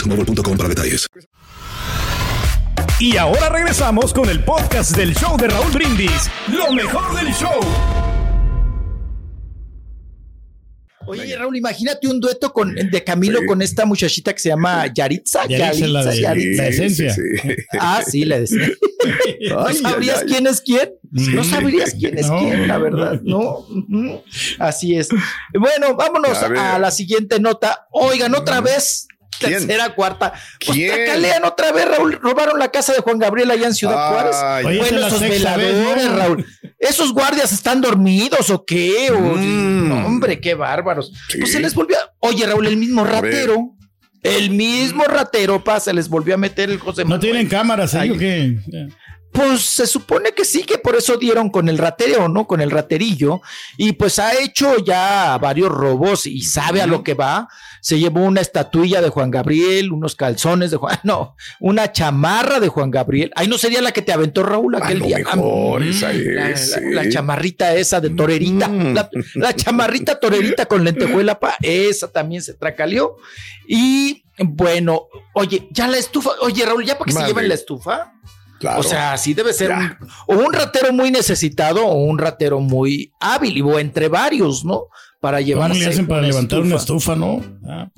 boostmobile.com 0.07 0.57
para 0.57 0.69
detalles. 0.69 1.07
Y 2.99 3.17
ahora 3.17 3.49
regresamos 3.49 4.13
con 4.13 4.29
el 4.29 4.43
podcast 4.43 4.95
del 4.95 5.15
show 5.15 5.37
de 5.37 5.47
Raúl 5.47 5.71
Brindis. 5.71 6.29
Lo 6.47 6.71
mejor 6.71 7.15
del 7.15 7.33
show. 7.33 7.59
Oye, 11.07 11.35
Raúl, 11.35 11.57
imagínate 11.57 12.07
un 12.07 12.19
dueto 12.19 12.53
con, 12.53 12.75
de 12.75 13.03
Camilo 13.03 13.39
Sí. 13.39 13.45
con 13.47 13.61
esta 13.63 13.85
muchachita 13.85 14.33
que 14.33 14.39
se 14.39 14.49
llama 14.49 14.85
Yaritza. 14.93 15.47
Yaritza, 15.47 15.87
la 15.87 16.05
de- 16.05 16.21
Yaritza. 16.21 16.61
la 16.61 16.69
esencia. 16.69 17.13
Sí, 17.13 17.21
sí. 17.41 17.49
Ah, 17.79 18.01
sí, 18.07 18.23
le 18.23 18.41
decía. 18.41 18.69
¿No 19.49 19.73
sabrías 19.73 20.23
quién 20.27 20.45
es 20.45 20.61
quién? 20.61 20.91
No 21.11 21.43
sabrías 21.43 21.95
quién 21.95 22.17
es 22.19 22.27
No. 22.27 22.37
quién, 22.39 22.67
la 22.67 22.77
verdad. 22.77 23.19
No. 23.23 23.65
Así 24.59 24.95
es. 24.95 25.09
Bueno, 25.59 25.95
vámonos 25.95 26.37
a 26.43 26.77
la 26.77 26.91
siguiente 26.91 27.39
nota. 27.39 27.87
Oigan, 27.91 28.35
otra 28.35 28.61
vez. 28.61 29.07
¿Quién? 29.47 29.67
Tercera, 29.67 29.93
cuarta. 29.95 30.33
Pues 30.65 30.77
tracalean 30.87 31.43
otra 31.45 31.71
vez, 31.71 31.85
Raúl. 31.87 32.13
Robaron 32.21 32.59
la 32.59 32.69
casa 32.71 32.93
de 32.93 32.99
Juan 32.99 33.19
Gabriel 33.19 33.51
allá 33.51 33.67
en 33.67 33.73
Ciudad 33.73 33.95
Ay, 33.97 34.63
Juárez. 34.63 34.79
Bueno, 34.91 35.07
esos 35.07 35.19
vez, 35.19 35.29
veladores, 35.29 36.05
¿no? 36.05 36.17
Raúl. 36.17 36.45
¿Esos 36.79 37.13
guardias 37.13 37.51
están 37.51 37.81
dormidos 37.81 38.49
o 38.49 38.63
qué? 38.65 39.11
O- 39.11 39.19
Mm. 39.19 39.89
No, 39.89 40.05
hombre, 40.07 40.39
qué 40.39 40.53
bárbaros. 40.55 41.11
Sí. 41.29 41.39
Pues 41.39 41.51
se 41.51 41.59
les 41.59 41.73
volvió. 41.75 41.97
a- 41.97 42.11
Oye, 42.19 42.45
Raúl, 42.45 42.67
el 42.67 42.77
mismo 42.77 43.03
ratero. 43.03 43.75
El 44.23 44.51
mismo 44.51 45.03
ratero, 45.05 45.63
pa, 45.63 45.79
se 45.79 45.93
les 45.93 46.07
volvió 46.07 46.35
a 46.35 46.37
meter 46.37 46.69
el 46.69 46.77
José 46.77 47.01
¿No 47.03 47.09
Manuel. 47.09 47.21
tienen 47.21 47.47
cámaras 47.47 47.95
ahí 47.95 48.09
Ay. 48.09 48.15
o 48.15 48.19
qué? 48.19 48.57
Pues 49.31 49.61
se 49.61 49.87
supone 49.87 50.33
que 50.33 50.43
sí, 50.43 50.63
que 50.63 50.77
por 50.77 50.95
eso 50.95 51.15
dieron 51.17 51.49
con 51.49 51.69
el 51.69 51.77
ratero, 51.77 52.27
¿no? 52.27 52.47
Con 52.47 52.59
el 52.59 52.69
raterillo. 52.69 53.41
Y 53.77 53.93
pues 53.93 54.19
ha 54.19 54.37
hecho 54.37 54.77
ya 54.79 55.37
varios 55.41 55.69
robos 55.71 56.25
y 56.27 56.41
sabe 56.41 56.81
a 56.81 56.87
lo 56.87 57.01
que 57.03 57.13
va. 57.13 57.47
Se 57.79 57.97
llevó 57.97 58.21
una 58.23 58.41
estatuilla 58.41 59.01
de 59.01 59.09
Juan 59.09 59.31
Gabriel, 59.31 59.91
unos 59.93 60.15
calzones 60.15 60.69
de 60.71 60.77
Juan, 60.77 60.99
no, 61.03 61.35
una 61.61 61.91
chamarra 61.91 62.59
de 62.59 62.67
Juan 62.67 62.91
Gabriel. 62.91 63.31
Ahí 63.35 63.47
no 63.47 63.57
sería 63.57 63.81
la 63.81 63.91
que 63.93 64.01
te 64.01 64.11
aventó 64.11 64.43
Raúl 64.43 64.75
aquel 64.75 64.99
día. 65.01 65.17
mejor, 65.19 65.81
esa 65.83 66.11
la, 66.13 66.49
es, 66.49 66.77
la- 66.91 67.09
chamarrita 67.09 67.73
esa 67.75 68.01
de 68.01 68.09
torerita. 68.09 68.67
La, 68.67 69.09
la 69.35 69.55
chamarrita 69.55 70.19
torerita 70.19 70.65
con 70.65 70.83
lentejuela, 70.83 71.39
pa, 71.39 71.55
esa 71.61 72.09
también 72.11 72.41
se 72.43 72.53
tracaleó. 72.53 73.15
Y 73.67 74.25
bueno, 74.39 75.07
oye, 75.33 75.67
ya 75.71 75.87
la 75.87 75.97
estufa, 75.97 76.31
oye 76.41 76.65
Raúl, 76.65 76.85
¿ya 76.85 76.97
para 76.97 77.05
qué 77.05 77.11
se 77.13 77.19
Madre. 77.19 77.29
llevan 77.31 77.47
la 77.47 77.53
estufa? 77.53 78.13
Claro. 78.61 78.79
O 78.79 78.83
sea, 78.83 79.17
sí 79.17 79.33
debe 79.33 79.51
ser 79.53 79.71
un, 79.71 79.97
o 80.27 80.35
un 80.35 80.53
ratero 80.53 80.93
muy 80.93 81.09
necesitado 81.11 81.83
o 81.85 81.95
un 82.03 82.17
ratero 82.19 82.59
muy 82.59 83.11
hábil, 83.19 83.57
y- 83.57 83.61
o 83.61 83.79
entre 83.79 84.07
varios, 84.07 84.63
¿no? 84.63 84.83
Para 85.19 85.37
¿Cómo 85.39 85.47
llevarse. 85.47 85.79
le 85.79 85.85
hacen 85.87 86.07
para 86.07 86.19
una 86.19 86.27
levantar 86.29 86.59
una 86.61 86.75
estufa, 86.75 87.15
no? 87.15 87.41
Ah, 87.67 87.89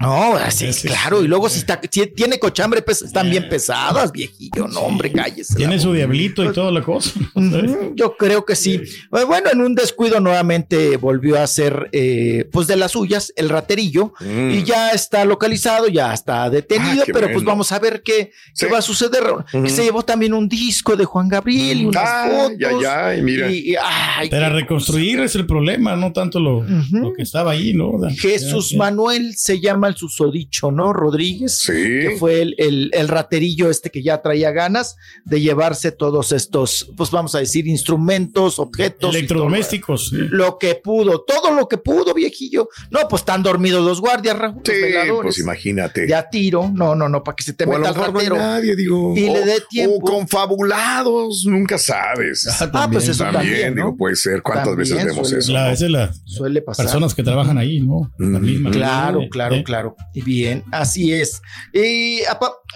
No, 0.00 0.34
así 0.36 0.66
es 0.66 0.80
claro. 0.82 1.18
sí. 1.20 1.24
Y 1.24 1.28
luego 1.28 1.48
si 1.48 1.58
está, 1.60 1.80
si 1.90 2.06
tiene 2.08 2.38
cochambre, 2.38 2.82
pues 2.82 3.00
están 3.02 3.30
bien 3.30 3.48
pesadas, 3.48 4.10
viejillo. 4.12 4.66
No, 4.68 4.80
hombre, 4.80 5.12
cállese. 5.12 5.54
tiene 5.54 5.78
su 5.78 5.92
diablito 5.92 6.44
y 6.44 6.52
toda 6.52 6.70
la 6.72 6.82
cosa. 6.82 7.10
Yo 7.94 8.16
creo 8.16 8.44
que 8.44 8.56
sí. 8.56 8.74
Eh, 9.12 9.24
Bueno, 9.26 9.50
en 9.52 9.60
un 9.60 9.74
descuido 9.74 10.20
nuevamente 10.20 10.96
volvió 10.96 11.40
a 11.40 11.46
ser, 11.46 11.88
eh, 11.92 12.48
pues 12.52 12.66
de 12.66 12.76
las 12.76 12.92
suyas, 12.92 13.32
el 13.36 13.48
raterillo, 13.48 14.12
Mm. 14.20 14.50
y 14.50 14.62
ya 14.64 14.90
está 14.90 15.24
localizado, 15.24 15.88
ya 15.88 16.12
está 16.12 16.48
detenido, 16.50 17.02
Ah, 17.06 17.10
pero 17.12 17.28
pues 17.32 17.44
vamos 17.44 17.70
a 17.72 17.78
ver 17.78 18.02
qué, 18.02 18.32
qué 18.58 18.66
va 18.66 18.78
a 18.78 18.82
suceder. 18.82 19.22
Que 19.50 19.68
se 19.70 19.84
llevó 19.84 20.04
también 20.04 20.34
un 20.34 20.48
disco 20.48 20.96
de 20.96 21.04
Juan 21.04 21.28
Gabriel 21.28 21.80
y 21.82 21.84
unas 21.86 22.02
Ah, 22.06 22.28
fotos. 22.30 22.58
ya, 22.58 22.70
ya, 22.80 23.16
y 23.16 23.22
mira. 23.22 23.50
y- 23.50 23.72
y- 23.72 23.76
ay, 23.80 24.28
Para 24.30 24.48
reconstruir 24.48 25.20
es 25.20 25.34
el 25.36 25.46
problema, 25.46 25.94
no 25.96 26.12
tanto 26.12 26.40
lo, 26.40 26.64
que 27.16 27.22
estaba 27.22 27.52
ahí, 27.52 27.72
¿no? 27.74 27.92
Jesús 28.16 28.70
Ya, 28.70 28.74
ya. 28.74 28.78
Manuel 28.78 29.34
se 29.36 29.60
llama 29.60 29.83
el 29.88 29.96
susodicho, 29.96 30.70
¿no? 30.70 30.92
Rodríguez. 30.92 31.58
Sí. 31.58 31.72
Que 31.72 32.16
fue 32.18 32.42
el, 32.42 32.54
el- 32.58 32.90
el 32.92 33.08
raterillo 33.08 33.70
este 33.70 33.90
que 33.90 34.02
ya 34.02 34.20
traía 34.22 34.50
ganas 34.50 34.96
de 35.24 35.40
llevarse 35.40 35.92
todos 35.92 36.32
estos, 36.32 36.90
pues 36.96 37.10
vamos 37.10 37.34
a 37.34 37.38
decir, 37.38 37.66
instrumentos, 37.66 38.58
objetos. 38.58 39.14
Electrodomésticos. 39.14 40.08
sí. 40.10 40.16
Lo 40.30 40.58
que 40.58 40.74
pudo, 40.74 41.20
todo 41.22 41.52
lo 41.54 41.68
que 41.68 41.78
pudo, 41.78 42.14
viejillo. 42.14 42.68
No, 42.90 43.00
pues 43.08 43.22
están 43.22 43.42
dormidos 43.42 43.84
los 43.84 44.00
guardias, 44.00 44.38
Raúl, 44.38 44.62
Sí, 44.64 44.72
pues 45.22 45.38
imagínate. 45.38 46.06
De 46.06 46.14
a 46.14 46.28
tiro. 46.28 46.70
No, 46.74 46.94
no, 46.94 47.08
no, 47.08 47.22
para 47.22 47.36
que 47.36 47.42
se 47.44 47.52
te 47.52 47.64
o 47.64 47.68
meta 47.68 47.90
el 47.90 47.96
no 47.96 48.06
ratero. 48.06 48.36
nadie, 48.36 48.74
digo. 48.76 49.14
Y 49.16 49.28
o, 49.28 49.32
le 49.34 49.44
dé 49.44 49.62
tiempo. 49.68 49.96
O 49.96 50.00
confabulados, 50.00 51.44
nunca 51.46 51.78
sabes. 51.78 52.46
Ah, 52.72 52.88
pues 52.90 53.08
eso 53.08 53.24
también, 53.24 53.44
también, 53.52 53.74
digo, 53.74 53.88
¿no? 53.90 53.96
puede 53.96 54.16
ser. 54.16 54.42
¿Cuántas 54.42 54.68
También 54.68 54.78
veces 54.96 55.04
vemos 55.06 55.28
suele- 55.28 55.38
eso? 55.38 55.52
La, 55.52 55.64
no? 55.66 55.70
esa 55.72 55.84
es 55.86 55.90
la 55.90 56.12
Suele 56.24 56.62
pasar. 56.62 56.86
personas 56.86 57.14
que 57.14 57.22
trabajan 57.22 57.58
ahí, 57.58 57.80
¿no? 57.80 58.10
La 58.18 58.38
misma. 58.38 58.70
Claro, 58.70 59.20
Eh, 59.22 59.28
claro, 59.30 59.54
eh. 59.54 59.64
Claro. 59.74 59.96
Y 60.12 60.22
Bien, 60.22 60.64
así 60.72 61.12
es. 61.12 61.40
Y 61.72 62.20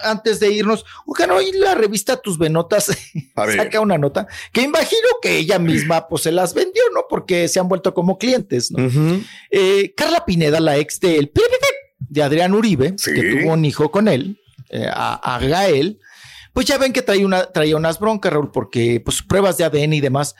antes 0.03 0.39
de 0.39 0.51
irnos, 0.51 0.85
oigan, 1.05 1.31
hoy 1.31 1.51
la 1.53 1.75
revista 1.75 2.17
Tus 2.17 2.37
Venotas 2.37 2.85
saca 3.35 3.79
una 3.81 3.97
nota 3.97 4.27
que 4.51 4.61
imagino 4.61 5.07
que 5.21 5.37
ella 5.37 5.59
misma 5.59 6.07
pues 6.07 6.23
se 6.23 6.31
las 6.31 6.53
vendió, 6.53 6.83
¿no? 6.93 7.05
Porque 7.09 7.47
se 7.47 7.59
han 7.59 7.67
vuelto 7.67 7.93
como 7.93 8.17
clientes, 8.17 8.71
¿no? 8.71 8.89
Eh, 9.51 9.93
Carla 9.95 10.25
Pineda, 10.25 10.59
la 10.59 10.77
ex 10.77 10.99
de, 10.99 11.17
el 11.17 11.31
de 11.99 12.23
Adrián 12.23 12.53
Uribe, 12.53 12.93
Sí. 12.97 13.13
que 13.13 13.23
tuvo 13.23 13.53
un 13.53 13.65
hijo 13.65 13.91
con 13.91 14.07
él, 14.07 14.39
eh, 14.69 14.87
a, 14.91 15.35
a 15.35 15.39
Gael, 15.39 15.99
pues 16.53 16.65
ya 16.65 16.77
ven 16.77 16.93
que 16.93 17.01
traía, 17.01 17.25
una, 17.25 17.45
traía 17.45 17.75
unas 17.75 17.99
broncas, 17.99 18.33
Raúl, 18.33 18.51
porque 18.51 19.01
pues 19.03 19.21
pruebas 19.21 19.57
de 19.57 19.63
ADN 19.63 19.93
y 19.93 20.01
demás, 20.01 20.35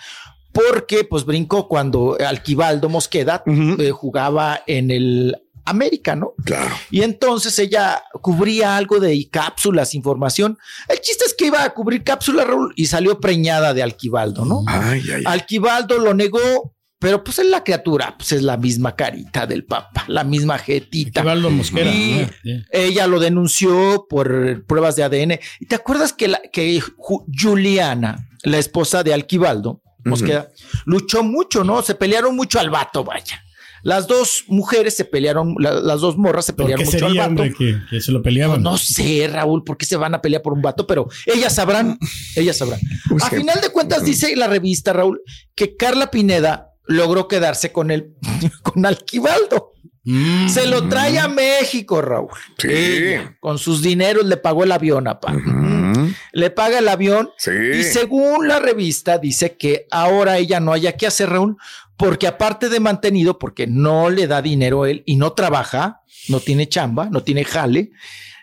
porque 0.51 1.04
pues 1.04 1.25
brincó 1.25 1.68
cuando 1.68 2.18
Alquivaldo 2.25 2.89
Mosqueda 2.89 3.44
eh, 3.46 3.92
jugaba 3.92 4.62
en 4.68 4.89
el 4.92 5.38
América, 5.70 6.16
¿no? 6.16 6.34
Claro. 6.44 6.76
Y 6.92 7.02
entonces 7.04 7.58
ella 7.60 8.02
cubría 8.22 8.76
algo 8.78 9.00
de 9.00 9.28
cápsulas, 9.30 9.96
información. 9.96 10.58
El 10.88 11.00
chiste 11.02 11.26
es 11.26 11.34
que 11.34 11.48
iba 11.48 11.64
a 11.64 11.74
cubrir 11.74 12.04
cápsulas, 12.04 12.48
Raúl, 12.48 12.74
y 12.76 12.86
salió 12.88 13.20
preñada 13.20 13.74
de 13.74 13.84
Alquivaldo, 13.84 14.46
¿no? 14.46 14.64
Ay, 14.68 15.02
ay, 15.06 15.12
ay. 15.18 15.24
Alquivaldo 15.26 15.98
lo 16.00 16.14
negó, 16.14 16.76
pero 17.00 17.24
pues 17.24 17.40
es 17.40 17.46
la 17.48 17.64
criatura, 17.64 18.16
pues 18.18 18.34
es 18.34 18.42
la 18.44 18.58
misma 18.58 18.96
carita 18.96 19.48
del 19.48 19.64
papá, 19.64 20.04
la 20.08 20.24
misma 20.26 20.58
jetita. 20.58 21.22
Equivaldo 21.22 21.50
Mosquera. 21.50 21.90
Y 21.92 22.28
sí. 22.44 22.64
ella 22.72 23.08
lo 23.08 23.20
denunció 23.20 24.06
por 24.10 24.66
pruebas 24.66 24.96
de 24.98 25.04
ADN. 25.04 25.40
¿Y 25.62 25.66
te 25.68 25.76
acuerdas 25.76 26.12
que, 26.12 26.28
la, 26.28 26.42
que 26.52 26.82
Ju- 26.82 27.24
Juliana, 27.34 28.28
la 28.44 28.58
esposa 28.58 29.04
de 29.04 29.14
Alquivaldo, 29.14 29.82
Mosqueda, 30.04 30.50
luchó 30.86 31.24
mucho, 31.24 31.64
¿no? 31.64 31.82
Se 31.82 31.94
pelearon 31.96 32.36
mucho 32.36 32.60
al 32.60 32.70
vato, 32.70 33.04
vaya. 33.04 33.44
Las 33.84 34.08
dos 34.08 34.44
mujeres 34.48 34.96
se 34.96 35.06
pelearon, 35.06 35.56
la- 35.60 35.74
las 35.80 36.02
dos 36.02 36.18
morras 36.18 36.46
se 36.46 36.54
¿Por 36.54 36.66
pelearon 36.66 36.86
qué 36.86 36.92
mucho 36.92 37.06
al 37.06 37.12
sería, 37.12 37.22
vato. 37.22 37.30
hombre, 37.30 37.54
que, 37.58 37.78
que 37.90 38.02
se 38.02 38.12
lo 38.12 38.22
peleaban? 38.22 38.62
No 38.62 38.78
sé, 38.78 39.30
Raúl, 39.32 39.64
por 39.64 39.78
qué 39.78 39.86
se 39.86 39.96
van 39.98 40.14
a 40.16 40.22
pelear 40.22 40.42
por 40.42 40.54
un 40.54 40.62
vato, 40.62 40.86
pero 40.88 41.08
ellas 41.26 41.54
sabrán, 41.56 41.98
ellas 42.36 42.58
sabrán. 42.58 42.80
Pues 43.10 43.24
a 43.24 43.30
final 43.30 43.60
de 43.62 43.70
cuentas, 43.70 44.04
dice 44.04 44.36
la 44.36 44.48
revista, 44.48 44.94
Raúl, 44.94 45.22
que 45.56 45.76
Carla 45.76 46.12
Pineda 46.12 46.72
logró 46.86 47.28
quedarse 47.28 47.72
con 47.72 47.92
el, 47.92 48.14
con 48.64 48.86
Alquivaldo. 48.86 49.74
Mm. 50.04 50.48
Se 50.50 50.66
lo 50.66 50.88
trae 50.88 51.20
a 51.20 51.28
México, 51.28 52.02
Raúl. 52.02 52.30
Sí. 52.58 53.16
Con 53.40 53.60
sus 53.60 53.82
dineros 53.82 54.26
le 54.26 54.38
pagó 54.38 54.64
el 54.64 54.72
avión, 54.72 55.08
apá. 55.08 55.34
Ujú. 55.34 56.10
Le 56.32 56.50
paga 56.50 56.80
el 56.80 56.88
avión. 56.88 57.30
Sí. 57.38 57.52
Y 57.80 57.84
según 57.84 58.48
la 58.48 58.60
revista, 58.60 59.18
dice 59.20 59.56
que 59.58 59.86
ahora 59.92 60.38
ella 60.38 60.60
no 60.60 60.72
haya 60.74 60.94
que 60.94 61.06
hacer, 61.06 61.30
Raúl, 61.30 61.58
porque 62.00 62.27
aparte 62.27 62.70
de 62.70 62.79
mantenido, 62.79 63.38
porque 63.38 63.68
no 63.68 64.10
le 64.10 64.25
da 64.25 64.41
dinero 64.41 64.86
él 64.86 65.03
y 65.06 65.18
no 65.18 65.34
trabaja, 65.34 66.01
no 66.29 66.39
tiene 66.39 66.70
chamba, 66.70 67.10
no 67.10 67.24
tiene 67.24 67.44
jale, 67.44 67.91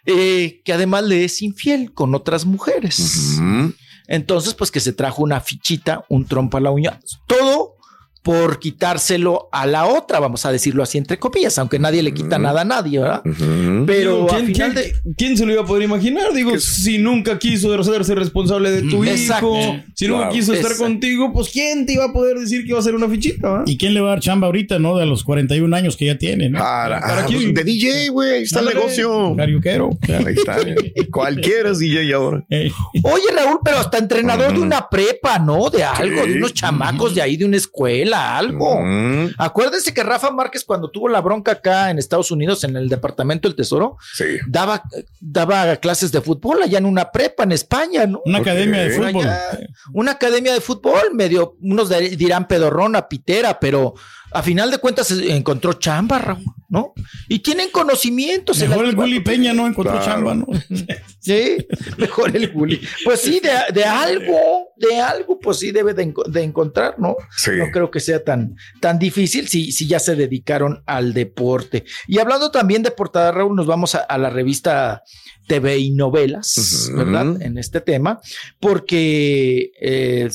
eh, 0.05 0.61
que 0.63 0.75
además 0.75 1.05
le 1.05 1.25
es 1.25 1.41
infiel 1.41 1.95
con 1.95 2.15
otras 2.15 2.45
mujeres. 2.45 3.41
Entonces, 4.09 4.53
pues 4.53 4.71
que 4.71 4.79
se 4.79 4.93
trajo 4.93 5.23
una 5.23 5.41
fichita, 5.41 6.05
un 6.11 6.27
trompo 6.27 6.59
a 6.59 6.61
la 6.61 6.71
uña, 6.71 7.01
todo 7.27 7.76
por 8.27 8.59
quitárselo 8.59 9.49
a 9.53 9.67
la 9.67 9.87
otra, 9.87 10.19
vamos 10.19 10.45
a 10.47 10.51
decirlo 10.51 10.83
así 10.83 10.99
entre 10.99 11.17
comillas, 11.17 11.57
aunque 11.61 11.79
nadie 11.79 12.03
le 12.03 12.13
quita 12.13 12.41
nada 12.41 12.63
a 12.63 12.65
nadie, 12.65 12.99
¿verdad? 12.99 13.23
Pero 13.87 14.27
¿quién, 14.29 14.47
final 14.47 14.73
quién- 14.73 14.75
de... 14.75 15.15
quién 15.17 15.37
se 15.37 15.47
lo 15.47 15.53
iba 15.53 15.63
a 15.63 15.65
poder 15.65 15.85
imaginar? 15.85 16.33
Digo, 16.35 16.59
si 16.59 16.99
nunca 16.99 17.39
quiso 17.39 17.73
hacerse 17.79 18.17
responsable 18.17 18.73
de 18.73 18.83
tu 18.83 19.05
Exacto. 19.05 19.57
hijo, 19.57 19.77
si 19.95 20.09
nunca 20.09 20.29
quiso 20.31 20.55
estar 20.55 20.73
Exacto. 20.73 20.93
contigo, 20.93 21.33
pues 21.33 21.51
¿quién 21.51 21.87
te 21.87 21.93
iba 21.93 22.07
a 22.07 22.13
poder 22.13 22.37
decir 22.39 22.63
que 22.65 22.71
iba 22.71 22.81
a 22.81 22.83
ser 22.83 22.97
una 22.97 23.09
fichita? 23.09 23.49
va? 23.49 23.63
¿Y 23.65 23.77
quién 23.79 23.95
le 23.95 24.01
va 24.01 24.09
a 24.09 24.11
dar 24.15 24.21
chamba 24.21 24.49
ahorita, 24.49 24.81
no? 24.81 24.97
De 24.97 25.07
los 25.07 25.23
41 25.23 25.77
años 25.77 25.97
que 25.97 26.07
ya 26.07 26.19
tiene, 26.19 26.49
¿no? 26.49 26.59
Para, 26.59 27.01
¿Para 27.01 27.21
ah, 27.23 27.27
quién? 27.27 27.53
pues, 27.53 27.55
de 27.55 27.63
DJ, 27.65 28.09
güey. 28.09 28.31
Ahí 28.33 28.43
está 28.43 28.59
el 28.59 28.67
Ándale. 28.67 28.81
negocio. 28.87 29.35
Cariuquero. 29.37 29.91
Ahí 30.27 30.35
está. 30.35 30.57
Cualquiera 31.13 31.71
es 31.71 31.79
DJ 31.79 32.13
ahora. 32.15 32.45
Eh, 32.51 32.73
Oye, 33.05 33.25
Raúl, 33.35 33.61
pero 33.65 33.79
hasta 33.79 33.99
entrenador 33.99 34.49
de 34.49 34.55
Ujú. 34.59 34.63
una 34.67 34.89
prepa, 34.89 35.39
¿no? 35.39 35.71
De 35.71 35.85
algo, 35.85 36.25
Sí. 36.25 36.31
de 36.33 36.37
unos 36.39 36.55
chamacos 36.55 37.15
de 37.15 37.23
ahí, 37.23 37.37
de 37.37 37.45
una 37.45 37.57
escuela, 37.57 38.16
algo. 38.17 38.75
Ujú. 38.81 39.31
Acuérdense 39.39 39.93
que 39.95 40.03
Rafa 40.03 40.31
Márquez, 40.31 40.65
cuando 40.65 40.91
tuvo 40.91 41.09
la 41.09 41.21
bronca 41.21 41.53
acá 41.53 41.91
en 41.91 41.99
Estados 41.99 42.31
Unidos, 42.31 42.65
en 42.65 42.77
el 42.77 42.89
Departamento 42.89 43.49
del 43.49 43.57
Tesoro, 43.57 43.97
Sí. 44.15 44.25
daba, 44.47 44.83
daba 45.21 45.77
clases 45.77 46.13
de 46.13 46.21
fútbol 46.21 46.63
allá 46.63 46.79
en 46.79 46.87
una 46.87 47.11
prepa 47.11 47.45
en 47.45 47.53
España, 47.53 48.07
¿no? 48.07 48.21
una 48.25 48.39
academia 48.39 48.83
de 48.85 48.91
fútbol. 48.91 49.25
allá, 49.27 49.41
una 49.93 50.13
academia 50.13 50.53
de 50.55 50.61
fútbol, 50.61 51.15
medio, 51.15 51.57
unos 51.63 51.89
dirán 52.17 52.47
pedorrona, 52.49 53.09
pitera, 53.09 53.59
pero 53.61 53.95
a 54.39 54.43
final 54.43 54.71
de 54.71 54.79
cuentas 54.79 55.07
se 55.09 55.35
encontró 55.35 55.73
chamba, 55.75 56.19
Raúl, 56.19 56.45
¿no? 56.69 56.93
Y 57.29 57.39
tienen 57.41 57.71
conocimientos. 57.71 58.59
Mejor 58.61 58.87
el. 58.87 58.97
Willy 58.99 59.21
Peña 59.21 59.53
no 59.53 59.67
encontró 59.67 59.95
Claro. 59.95 60.07
chamba, 60.07 60.35
¿no? 60.35 60.47
Sí, 61.21 61.57
mejor 61.99 62.37
el 62.37 62.53
Juli. 62.53 62.81
Pues 63.05 63.21
sí, 63.21 63.41
de, 63.41 63.51
de 63.75 63.85
algo, 63.85 64.69
de 64.77 65.01
algo, 65.01 65.41
pues 65.41 65.59
sí 65.59 65.73
debe 65.73 65.93
de, 65.93 66.07
enco- 66.15 66.25
de 66.25 66.45
encontrar, 66.45 67.01
¿no? 67.01 67.17
Sí. 67.37 67.51
No 67.59 67.65
creo 67.73 67.91
que 67.91 67.99
sea 67.99 68.23
tan, 68.23 68.55
tan 68.81 69.01
difícil 69.01 69.49
si, 69.49 69.73
si 69.73 69.89
ya 69.89 69.99
se 69.99 70.15
dedicaron 70.15 70.85
al 70.87 71.13
deporte. 71.15 71.85
Y 72.07 72.19
hablando 72.21 72.53
también 72.53 72.85
de 72.85 72.93
portada, 72.93 73.33
Raúl, 73.33 73.57
nos 73.57 73.67
vamos 73.67 73.97
a, 73.97 73.99
a 74.01 74.19
la 74.19 74.31
revista 74.31 75.03
TV 75.49 75.79
y 75.79 75.91
Novelas. 75.91 76.91
¿verdad? 76.95 77.43
En 77.43 77.59
este 77.59 77.81
tema, 77.81 78.21
porque 78.61 79.73
eh, 79.81 80.29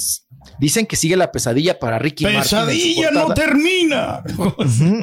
dicen 0.60 0.86
que 0.86 0.96
sigue 0.96 1.16
la 1.16 1.32
pesadilla 1.32 1.80
para 1.80 2.00
Ricky 2.00 2.24
Martin 2.24 2.42
Pesadilla 2.42 3.12
no 3.12 3.34
termina. 3.34 4.24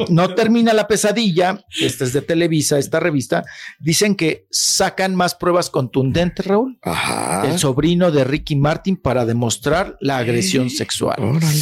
No 0.08 0.34
termina 0.34 0.72
la 0.72 0.86
pesadilla. 0.86 1.64
Esta 1.80 2.04
es 2.04 2.12
de 2.12 2.22
Televisa, 2.22 2.78
esta 2.78 3.00
revista. 3.00 3.44
Dicen 3.78 4.14
que 4.14 4.46
sacan 4.50 5.14
más 5.14 5.34
pruebas 5.34 5.70
contundentes, 5.70 6.46
Raúl. 6.46 6.78
Ajá. 6.82 7.46
El 7.46 7.58
sobrino 7.58 8.10
de 8.10 8.24
Ricky 8.24 8.56
Martin 8.56 8.96
para 8.96 9.24
demostrar 9.24 9.96
la 10.00 10.18
agresión 10.18 10.70
sexual. 10.70 11.16
Órale. 11.20 11.58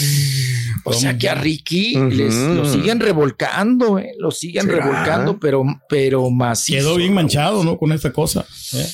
O 0.84 0.92
sea 0.92 1.18
que 1.18 1.28
a 1.28 1.34
Ricky 1.34 1.96
les, 2.10 2.34
lo 2.34 2.64
siguen 2.64 3.00
revolcando, 3.00 3.98
¿eh? 3.98 4.12
lo 4.18 4.30
siguen 4.30 4.66
¿Será? 4.66 4.84
revolcando, 4.84 5.40
pero, 5.40 5.64
pero 5.88 6.30
macizo. 6.30 6.78
Quedó 6.78 6.96
bien 6.96 7.12
manchado, 7.12 7.64
¿no? 7.64 7.76
Con 7.76 7.90
esta 7.92 8.12
cosa. 8.12 8.46
¿eh? 8.72 8.86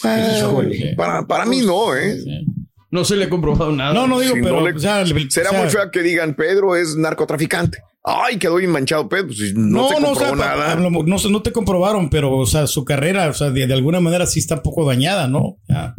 Bueno, 0.51 0.71
para, 0.97 1.27
para 1.27 1.45
mí 1.45 1.61
no, 1.61 1.95
¿eh? 1.95 2.19
Sí. 2.19 2.47
No 2.93 3.05
se 3.05 3.17
le 3.17 3.25
ha 3.25 3.29
comprobado 3.31 3.73
nada. 3.73 3.93
No, 3.93 4.07
no 4.07 4.21
digo, 4.21 4.35
Si 4.37 4.43
pero. 4.43 4.61
no 4.61 4.67
le- 4.69 4.75
o 4.75 4.79
sea, 4.79 5.05
será 5.31 5.49
o 5.49 5.53
sea, 5.53 5.61
muy 5.63 5.71
feo 5.71 5.91
que 5.91 6.03
digan 6.03 6.35
Pedro 6.35 6.77
es 6.77 6.95
narcotraficante. 6.97 7.79
Ay, 8.05 8.37
quedó 8.39 8.57
bien 8.57 8.71
manchado 8.71 9.09
Pedro. 9.09 9.27
Pues, 9.29 9.39
si 9.39 9.53
no, 9.55 9.83
No, 9.83 9.89
te 9.89 10.01
no, 10.01 10.11
o 10.11 10.15
sea, 10.15 10.29
comprobó 10.29 10.37
pa- 10.37 10.57
nada. 10.57 10.75
no, 11.07 11.19
sé, 11.19 11.31
no 11.31 11.41
te 11.43 11.53
comprobaron, 11.53 12.11
pero, 12.11 12.37
o 12.37 12.47
sea, 12.47 12.67
su 12.67 12.85
carrera, 12.85 13.29
o 13.29 13.33
sea, 13.33 13.51
de, 13.51 13.67
de 13.67 13.75
alguna 13.75 13.99
manera 14.01 14.27
sí 14.27 14.39
está 14.41 14.57
un 14.57 14.63
poco 14.63 14.85
dañada, 14.87 15.27
¿no? 15.29 15.57
Ya, 15.69 15.95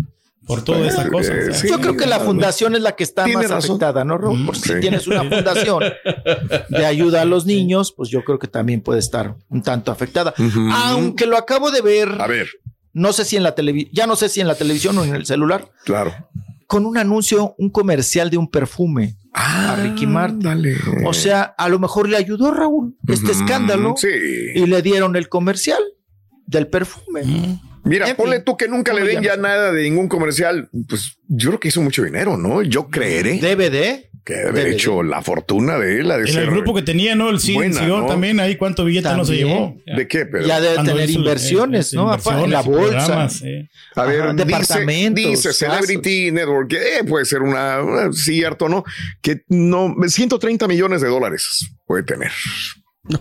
por 0.45 0.61
toda 0.63 0.85
esa 0.87 1.07
cosa. 1.09 1.31
o 1.31 1.35
sea. 1.35 1.35
eh, 1.35 1.53
sí. 1.53 1.67
Yo 1.69 1.79
creo 1.79 1.95
que 1.97 2.05
la 2.05 2.19
fundación 2.19 2.75
es 2.75 2.81
la 2.81 2.91
que 2.97 3.03
está 3.05 3.25
más 3.27 3.49
razón. 3.49 3.71
afectada, 3.77 4.03
¿no, 4.03 4.17
Raúl? 4.17 4.45
Porque 4.45 4.59
Sí. 4.61 4.73
si 4.73 4.79
tienes 4.81 5.07
una 5.07 5.23
fundación 5.29 5.83
de 6.69 6.85
ayuda 6.85 7.21
a 7.21 7.25
los 7.25 7.45
niños, 7.45 7.93
pues 7.95 8.09
yo 8.09 8.23
creo 8.23 8.37
que 8.37 8.47
también 8.47 8.81
puede 8.81 8.99
estar 8.99 9.35
un 9.49 9.63
tanto 9.63 9.91
afectada. 9.91 10.33
Aunque 10.85 11.25
lo 11.25 11.37
acabo 11.37 11.71
de 11.71 11.81
ver, 11.81 12.09
A 12.21 12.27
ver, 12.27 12.47
no 12.91 13.13
sé 13.13 13.25
si 13.25 13.37
en 13.37 13.43
la 13.43 13.55
televisión, 13.55 13.91
ya 13.95 14.05
no 14.05 14.15
sé 14.15 14.27
si 14.29 14.41
en 14.41 14.47
la 14.47 14.55
televisión 14.55 14.97
o 14.97 15.03
en 15.05 15.15
el 15.15 15.25
celular, 15.25 15.71
claro. 15.85 16.13
Con 16.67 16.85
un 16.85 16.97
anuncio, 16.97 17.55
un 17.57 17.69
comercial 17.69 18.29
de 18.29 18.37
un 18.37 18.49
perfume 18.49 19.17
a 19.33 19.75
Ricky 19.75 20.05
Martin. 20.05 20.39
Dale. 20.41 20.75
O 21.05 21.13
sea, 21.13 21.41
a 21.43 21.69
lo 21.69 21.79
mejor 21.79 22.07
le 22.09 22.17
ayudó 22.17 22.51
Raúl 22.53 22.95
este 23.07 23.31
escándalo 23.31 23.95
Sí. 23.97 24.07
y 24.55 24.65
le 24.67 24.81
dieron 24.81 25.15
el 25.15 25.27
comercial 25.29 25.81
del 26.45 26.67
perfume. 26.67 27.59
Mira, 27.85 28.07
En 28.09 28.15
ponle 28.15 28.37
fin, 28.37 28.45
tú 28.45 28.55
que 28.55 28.67
nunca 28.67 28.93
le 28.93 29.01
¿cómo 29.01 29.11
den 29.11 29.23
ya 29.23 29.35
nada 29.37 29.71
de 29.71 29.83
ningún 29.83 30.07
comercial. 30.07 30.69
Pues 30.87 31.17
yo 31.27 31.49
creo 31.49 31.59
que 31.59 31.67
hizo 31.67 31.81
mucho 31.81 32.03
dinero, 32.03 32.37
¿no? 32.37 32.61
Yo 32.61 32.87
creeré 32.89 33.39
DVD. 33.39 34.09
Que 34.23 34.35
debe 34.35 34.49
haber 34.49 34.67
hecho 34.67 35.03
la 35.03 35.21
fortuna 35.21 35.77
de 35.77 35.99
él. 35.99 36.07
de 36.07 36.31
En 36.31 36.37
el 36.37 36.47
grupo 36.47 36.73
que 36.73 36.81
tenía, 36.81 37.15
¿no? 37.15 37.29
El 37.29 37.39
sí, 37.39 37.53
Buena, 37.53 37.81
¿no? 37.87 38.05
también 38.05 38.39
ahí 38.39 38.55
cuánto 38.55 38.85
billete 38.85 39.09
no 39.15 39.25
se 39.25 39.35
llevó. 39.35 39.75
¿De 39.85 40.07
qué, 40.07 40.25
Pedro? 40.25 40.47
Ya 40.47 40.61
debe 40.61 40.75
Cuando 40.75 40.93
tener 40.93 41.09
inversiones, 41.09 41.93
eh, 41.93 41.95
¿no? 41.97 42.03
inversiones 42.03 42.43
en 42.45 42.51
la 42.51 42.61
bolsa. 42.61 43.29
sí. 43.29 43.67
A 43.95 44.05
ver, 44.05 44.21
Ajá, 44.21 44.33
dice, 44.33 44.45
departamentos, 44.45 45.23
dice. 45.23 45.53
Celebrity 45.53 46.31
Network, 46.31 46.69
que 46.69 46.77
eh, 46.77 47.03
puede 47.03 47.25
ser 47.25 47.41
una, 47.41 47.79
eh, 47.79 48.13
cierto, 48.13 48.69
¿no? 48.69 48.83
Que 49.21 49.41
no, 49.49 49.93
130 50.07 50.67
millones 50.67 51.01
de 51.01 51.09
dólares 51.09 51.67
puede 51.85 52.03
tener. 52.03 52.31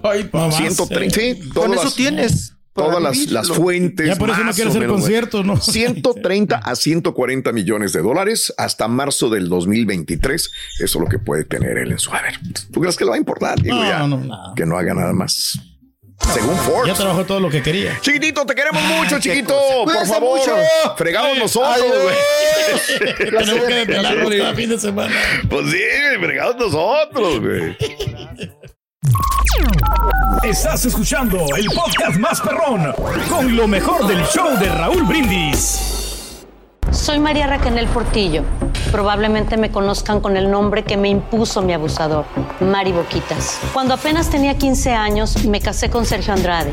Ay, 0.02 0.28
No 0.32 0.46
más, 0.48 0.56
130, 0.56 1.20
eh. 1.20 1.38
sí, 1.42 1.48
Con 1.50 1.74
eso 1.74 1.84
las, 1.84 1.94
tienes. 1.96 2.54
Todas 2.74 3.02
las, 3.02 3.30
las 3.30 3.48
fuentes. 3.48 4.06
Ya 4.06 4.16
por 4.16 4.30
eso 4.30 4.38
no 4.38 4.44
más 4.46 4.54
quiere 4.56 4.70
o 4.70 4.72
hacer 4.74 4.86
conciertos, 4.86 5.44
¿no? 5.44 5.56
130 5.60 6.56
a 6.56 6.74
140 6.76 7.52
millones 7.52 7.92
de 7.92 8.00
dólares 8.02 8.52
hasta 8.56 8.88
marzo 8.88 9.28
del 9.30 9.48
2023. 9.48 10.50
Eso 10.80 10.84
es 10.84 10.94
lo 10.94 11.06
que 11.06 11.18
puede 11.18 11.44
tener 11.44 11.78
él 11.78 11.92
en 11.92 11.98
su 11.98 12.12
haber. 12.12 12.34
¿Tú 12.72 12.80
crees 12.80 12.96
que 12.96 13.04
le 13.04 13.10
va 13.10 13.16
a 13.16 13.18
importar? 13.18 13.60
Digo, 13.60 13.76
No, 13.76 13.84
ya, 13.84 13.98
no, 14.06 14.18
no. 14.18 14.54
Que 14.56 14.64
no 14.66 14.78
haga 14.78 14.94
nada 14.94 15.12
más. 15.12 15.58
Según 16.32 16.54
Ya 16.54 16.62
Forbes. 16.62 16.94
trabajó 16.96 17.24
todo 17.24 17.40
lo 17.40 17.50
que 17.50 17.62
quería. 17.62 17.98
Chiquitito, 18.00 18.46
te 18.46 18.54
queremos 18.54 18.80
mucho, 18.84 19.18
chiquito. 19.18 19.54
Por 19.84 20.06
favor. 20.06 20.38
mucho. 20.38 20.54
Fregados 20.96 21.36
nosotros, 21.36 21.84
güey. 22.02 22.16
Tenemos 23.18 23.64
que 23.66 23.74
desvelarnos 23.74 24.32
cada 24.32 24.54
fin 24.54 24.70
de 24.70 24.78
semana. 24.78 25.14
Pues 25.50 25.70
sí, 25.70 25.78
fregados 26.20 26.56
nosotros, 26.56 27.40
güey. 27.40 27.76
Estás 30.44 30.84
escuchando 30.84 31.44
el 31.56 31.66
podcast 31.66 32.18
más 32.18 32.40
perrón 32.40 32.94
con 33.28 33.56
lo 33.56 33.66
mejor 33.66 34.06
del 34.06 34.24
show 34.26 34.56
de 34.58 34.68
Raúl 34.68 35.02
Brindis. 35.04 36.44
Soy 36.90 37.18
María 37.18 37.46
Raquel 37.46 37.86
Portillo. 37.88 38.44
Probablemente 38.92 39.56
me 39.56 39.70
conozcan 39.70 40.20
con 40.20 40.36
el 40.36 40.50
nombre 40.50 40.84
que 40.84 40.96
me 40.96 41.08
impuso 41.08 41.62
mi 41.62 41.72
abusador, 41.72 42.24
Mari 42.60 42.92
Boquitas. 42.92 43.60
Cuando 43.72 43.94
apenas 43.94 44.30
tenía 44.30 44.56
15 44.56 44.92
años, 44.92 45.44
me 45.46 45.60
casé 45.60 45.90
con 45.90 46.06
Sergio 46.06 46.34
Andrade, 46.34 46.72